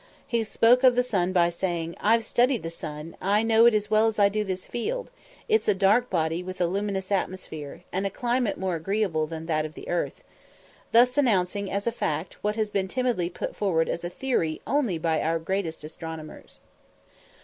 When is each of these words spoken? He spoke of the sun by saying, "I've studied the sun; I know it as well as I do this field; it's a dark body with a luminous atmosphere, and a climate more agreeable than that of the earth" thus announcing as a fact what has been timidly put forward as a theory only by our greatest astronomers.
He 0.25 0.43
spoke 0.43 0.83
of 0.83 0.95
the 0.95 1.03
sun 1.03 1.31
by 1.31 1.51
saying, 1.51 1.95
"I've 1.99 2.25
studied 2.25 2.63
the 2.63 2.71
sun; 2.71 3.15
I 3.21 3.43
know 3.43 3.67
it 3.67 3.75
as 3.75 3.91
well 3.91 4.07
as 4.07 4.17
I 4.17 4.29
do 4.29 4.43
this 4.43 4.65
field; 4.65 5.11
it's 5.47 5.67
a 5.67 5.75
dark 5.75 6.09
body 6.09 6.41
with 6.41 6.59
a 6.59 6.65
luminous 6.65 7.11
atmosphere, 7.11 7.83
and 7.91 8.07
a 8.07 8.09
climate 8.09 8.57
more 8.57 8.73
agreeable 8.75 9.27
than 9.27 9.45
that 9.45 9.63
of 9.63 9.75
the 9.75 9.87
earth" 9.87 10.23
thus 10.91 11.19
announcing 11.19 11.69
as 11.69 11.85
a 11.85 11.91
fact 11.91 12.43
what 12.43 12.55
has 12.55 12.71
been 12.71 12.87
timidly 12.87 13.29
put 13.29 13.55
forward 13.55 13.87
as 13.87 14.03
a 14.03 14.09
theory 14.09 14.59
only 14.65 14.97
by 14.97 15.21
our 15.21 15.37
greatest 15.37 15.83
astronomers. 15.83 16.61